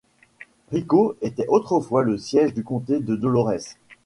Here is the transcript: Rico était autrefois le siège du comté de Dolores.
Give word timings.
Rico 0.71 1.15
était 1.21 1.45
autrefois 1.47 2.01
le 2.03 2.17
siège 2.17 2.55
du 2.55 2.63
comté 2.63 2.99
de 3.01 3.15
Dolores. 3.15 3.75